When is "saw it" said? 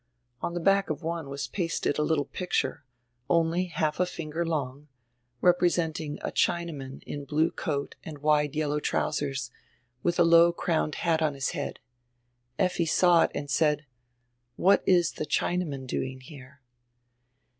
12.87-13.31